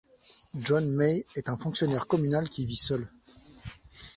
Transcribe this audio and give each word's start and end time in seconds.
John 0.55 0.95
May 0.97 1.23
est 1.35 1.47
un 1.47 1.57
fonctionnaire 1.57 2.07
communal 2.07 2.49
qui 2.49 2.65
vit 2.65 2.75
seul. 2.75 3.07